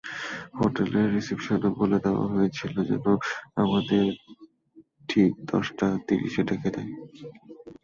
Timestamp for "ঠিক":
5.09-5.31